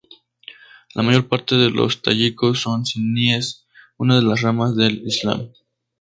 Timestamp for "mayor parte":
1.03-1.53